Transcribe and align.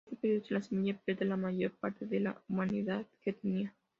En 0.07 0.13
este 0.13 0.21
periodo, 0.21 0.45
la 0.49 0.61
semilla 0.63 0.99
pierde 1.05 1.25
la 1.25 1.37
mayor 1.37 1.73
parte 1.73 2.07
de 2.07 2.19
la 2.19 2.41
humedad 2.47 3.05
que 3.23 3.33
tenía. 3.33 3.75